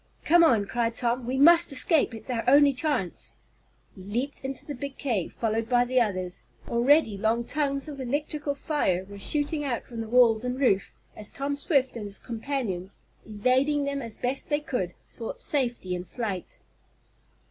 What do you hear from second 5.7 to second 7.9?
the others. Already long tongues